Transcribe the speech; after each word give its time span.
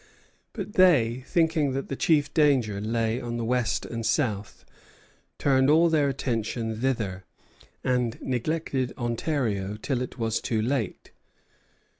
But 0.53 0.73
they, 0.73 1.23
thinking 1.27 1.73
that 1.73 1.87
the 1.87 1.95
chief 1.95 2.33
danger 2.33 2.81
lay 2.81 3.21
on 3.21 3.37
the 3.37 3.45
west 3.45 3.85
and 3.85 4.03
south, 4.03 4.65
turned 5.37 5.69
all 5.69 5.89
their 5.89 6.09
attention 6.09 6.81
thither, 6.81 7.23
and 7.83 8.19
neglected 8.19 8.93
Ontario 8.97 9.77
till 9.79 10.01
it 10.01 10.17
was 10.17 10.41
too 10.41 10.59
late. 10.59 11.11